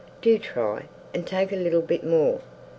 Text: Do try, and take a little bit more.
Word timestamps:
Do 0.23 0.39
try, 0.39 0.85
and 1.13 1.27
take 1.27 1.51
a 1.51 1.55
little 1.55 1.83
bit 1.83 2.03
more. 2.03 2.41